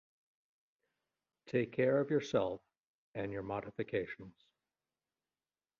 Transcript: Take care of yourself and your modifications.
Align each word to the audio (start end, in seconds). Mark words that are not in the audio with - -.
Take 1.45 1.73
care 1.73 2.01
of 2.01 2.09
yourself 2.09 2.61
and 3.13 3.31
your 3.31 3.43
modifications. 3.43 4.33